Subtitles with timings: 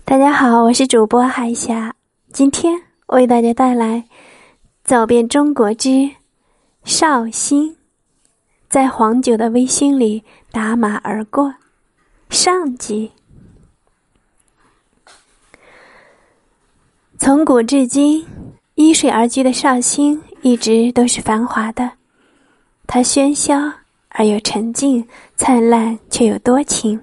[0.00, 1.94] 大家好，我是主播海霞，
[2.32, 3.98] 今天为大家带来
[4.82, 6.10] 《走遍中国之
[6.82, 7.70] 绍兴》，
[8.68, 11.54] 在黄酒的微醺里打马而过。
[12.30, 13.12] 上集，
[17.18, 18.26] 从古至今，
[18.74, 21.88] 依水而居的绍兴一直都是繁华的，
[22.88, 23.54] 它喧嚣
[24.08, 25.06] 而又沉静，
[25.36, 27.00] 灿烂却又多情。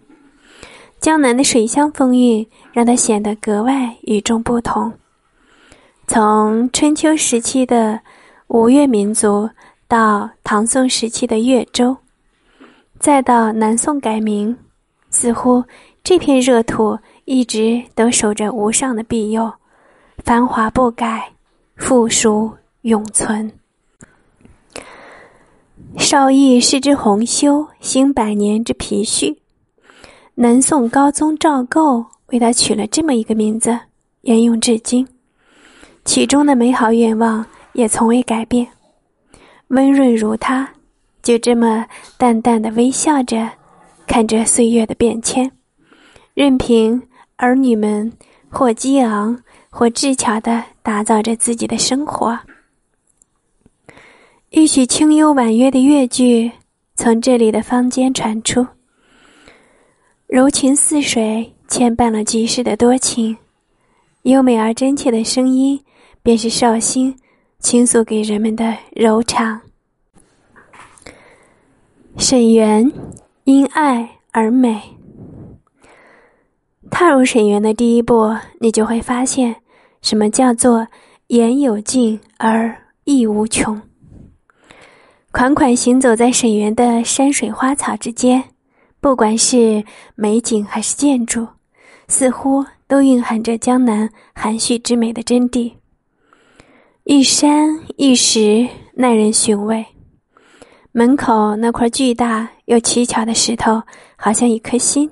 [0.99, 4.91] 江南的水乡风韵让它显得格外与众不同。
[6.07, 8.01] 从春秋时期的
[8.47, 9.49] 吴越民族，
[9.87, 11.95] 到唐宋时期的越州，
[12.99, 14.57] 再到南宋改名，
[15.09, 15.63] 似乎
[16.03, 19.53] 这片热土一直都守着无上的庇佑，
[20.25, 21.31] 繁华不改，
[21.77, 23.51] 富庶永存。
[25.97, 29.41] 少义是之洪修兴百年之皮序。
[30.41, 33.77] 南宋高宗赵构为他取了这么一个名字，
[34.21, 35.05] 沿用至今。
[36.05, 38.65] 其中的美好愿望也从未改变。
[39.67, 40.65] 温润如他，
[41.21, 41.85] 就这么
[42.17, 43.49] 淡淡的微笑着，
[44.07, 45.51] 看着岁月的变迁，
[46.33, 47.01] 任凭
[47.35, 48.09] 儿女们
[48.49, 49.37] 或激昂
[49.69, 52.39] 或智巧的打造着自己的生活。
[54.51, 56.49] 一曲清幽婉约的乐句
[56.95, 58.65] 从这里的坊间传出。
[60.29, 63.35] 柔情似水，牵绊了几世的多情。
[64.21, 65.83] 优美而真切的声音，
[66.21, 67.17] 便是绍兴
[67.57, 69.59] 倾诉给人们的柔肠。
[72.15, 72.91] 沈园
[73.45, 74.79] 因爱而美。
[76.91, 79.55] 踏入沈园的第一步，你就会发现，
[80.03, 80.87] 什么叫做
[81.25, 83.81] 言有尽而意无穷。
[85.31, 88.43] 款款行走在沈园的山水花草之间。
[89.01, 89.83] 不管是
[90.15, 91.47] 美景还是建筑，
[92.07, 95.73] 似乎都蕴含着江南含蓄之美的真谛。
[97.05, 99.85] 一山一石，耐人寻味。
[100.91, 103.81] 门口那块巨大又奇巧的石头，
[104.17, 105.09] 好像一颗心，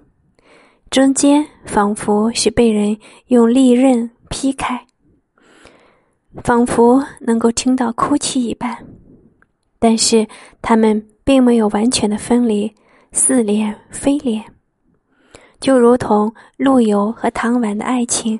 [0.89, 2.97] 中间仿佛是被人
[3.27, 4.85] 用利刃劈开，
[6.43, 8.77] 仿佛能够听到哭泣一般。
[9.79, 10.27] 但是
[10.61, 12.75] 它们并没有完全的分离。
[13.11, 14.43] 似脸非脸，
[15.59, 18.39] 就如同陆游和唐婉的爱情，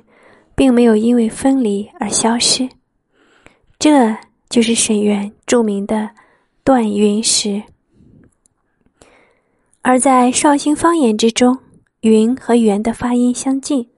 [0.54, 2.68] 并没有因为分离而消失。
[3.78, 4.16] 这
[4.48, 6.10] 就是沈园著名的
[6.62, 7.62] 断云石。
[9.82, 11.58] 而在绍兴方言之中
[12.02, 13.88] ，“云”和“园”的发音相近，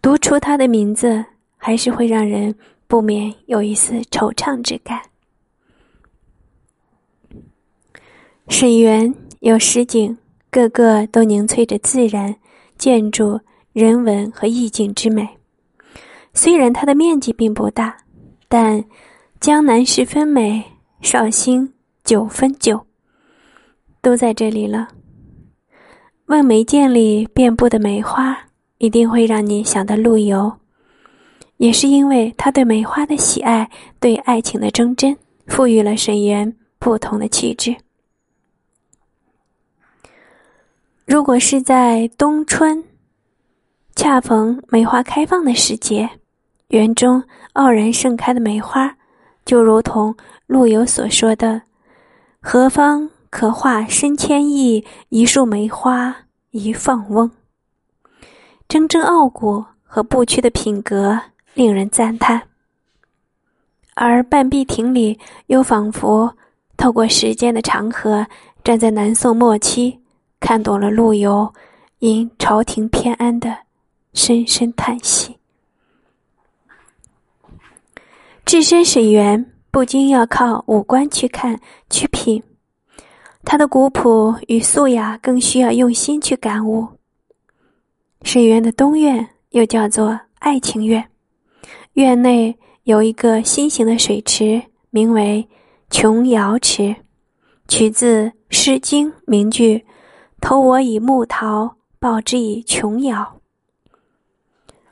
[0.00, 1.24] 读出它的名字，
[1.56, 2.54] 还是会让人
[2.86, 5.00] 不免有一丝惆怅之感。
[8.48, 9.14] 沈园。
[9.40, 10.14] 有实景，
[10.50, 12.36] 个个都凝萃着自然、
[12.76, 13.40] 建筑、
[13.72, 15.26] 人文和意境之美。
[16.34, 17.96] 虽然它的面积并不大，
[18.48, 18.84] 但
[19.40, 20.62] 江南十分美，
[21.00, 21.72] 绍兴
[22.04, 22.86] 九分九，
[24.02, 24.88] 都在这里了。
[26.26, 28.36] 问梅涧里遍布的梅花，
[28.76, 30.52] 一定会让你想到陆游。
[31.56, 37.74] 也是因为他对梅花的喜爱，对爱情的忠贞，赋予了沈园不同的气质。
[41.10, 42.84] 如果是在冬春，
[43.96, 46.08] 恰逢梅花开放的时节，
[46.68, 47.20] 园中
[47.54, 48.96] 傲然盛开的梅花，
[49.44, 50.14] 就如同
[50.46, 51.62] 陆游所说的
[52.40, 54.84] ：“何方可画深千亿？
[55.08, 56.14] 一树梅花
[56.52, 57.28] 一放翁。”
[58.70, 61.20] 铮铮傲骨和不屈的品格
[61.54, 62.40] 令人赞叹。
[63.96, 66.32] 而半壁亭里，又仿佛
[66.76, 68.24] 透过时间的长河，
[68.62, 69.99] 站在南宋末期。
[70.40, 71.52] 看懂了陆游
[72.00, 73.56] 因朝廷偏安的
[74.14, 75.36] 深深叹息。
[78.44, 82.42] 置身沈园，不禁要靠五官去看去品，
[83.44, 86.88] 它的古朴与素雅更需要用心去感悟。
[88.22, 91.08] 沈园的东院又叫做爱情院，
[91.92, 94.60] 院内有一个心形的水池，
[94.90, 95.46] 名为
[95.90, 96.96] 琼瑶池，
[97.68, 99.84] 取自《诗经》名句。
[100.40, 103.40] 投我以木桃，报之以琼瑶。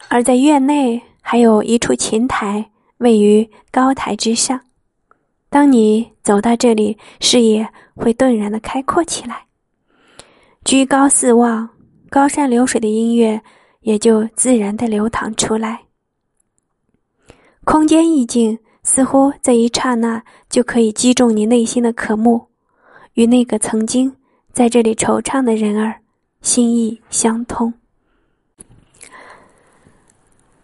[0.09, 4.61] 而在院内还有一处琴台，位于高台之上。
[5.49, 9.47] 当你走到这里，视野会顿然的开阔起来。
[10.65, 11.69] 居高四望，
[12.11, 13.41] 高山流水的音乐
[13.81, 15.81] 也就自然的流淌出来。
[17.65, 22.47] 空间意境似乎在一刹那就可以击中你内心的渴慕，
[23.15, 24.15] 与那个曾经。
[24.59, 26.01] 在这里惆怅的人儿，
[26.43, 27.73] 心意相通。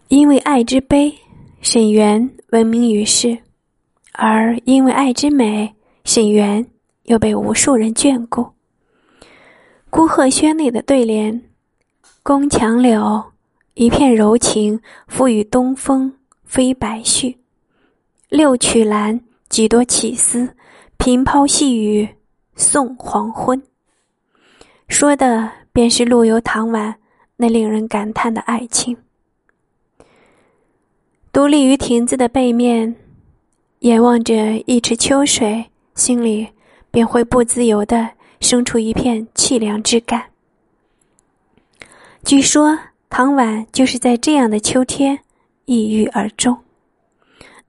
[0.09, 1.17] 因为爱之悲，
[1.61, 3.37] 沈园闻名于世；
[4.11, 6.67] 而因为爱之美，沈园
[7.03, 8.45] 又被无数人眷顾。
[9.89, 11.45] 孤鹤轩内的对联
[12.21, 13.23] ：“宫墙柳，
[13.75, 16.13] 一片柔情，付与东风
[16.43, 17.37] 飞白絮；
[18.27, 20.53] 六曲兰，几多起思，
[20.97, 22.09] 平抛细雨
[22.57, 23.63] 送黄昏。”
[24.87, 26.95] 说的便是陆游、唐婉
[27.37, 28.97] 那令人感叹的爱情。
[31.31, 32.95] 独立于亭子的背面，
[33.79, 35.65] 眼望着一池秋水，
[35.95, 36.47] 心里
[36.91, 38.09] 便会不自由的。
[38.41, 40.21] 生出一片凄凉之感。
[42.23, 42.77] 据说
[43.09, 45.17] 唐婉就是在这样的秋天
[45.63, 46.55] 抑郁而终。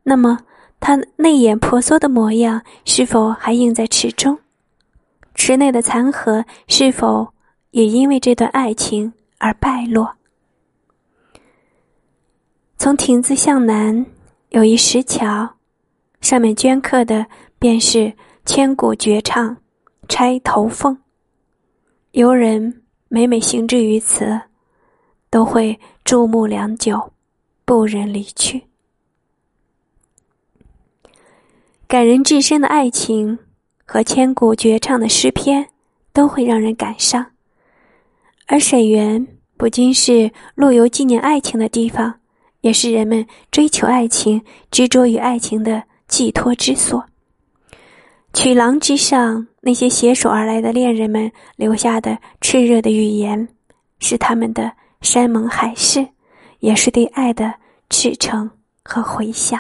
[0.03, 0.39] 那么，
[0.79, 4.39] 他内眼婆娑的模样是否还映在池中？
[5.37, 7.29] 池内的残荷是否
[7.71, 10.17] 也因为这段爱情而败落？
[12.77, 14.05] 从亭子向南
[14.49, 15.56] 有一石桥，
[16.21, 17.27] 上面镌刻的
[17.59, 18.12] 便是
[18.44, 19.56] 千古绝唱。
[20.09, 20.97] 钗头凤，
[22.12, 24.41] 游人每每行至于此，
[25.29, 27.12] 都会注目良久，
[27.65, 28.69] 不忍离去。
[31.88, 33.37] 感人至深的爱情
[33.87, 35.67] 和千古绝唱的诗篇，
[36.12, 37.25] 都会让人感伤。
[38.47, 42.12] 而沈园不仅是陆游纪念爱情的地方，
[42.61, 47.05] 也是人们追求爱情、执着于爱情的寄托之所。
[48.33, 53.49] 曲廊之上，那些携手而来的恋人们留下的炽热的语言，
[53.99, 56.06] 是他们的山盟海誓，
[56.59, 57.55] 也是对爱的
[57.88, 58.50] 赤诚
[58.85, 59.59] 和回响。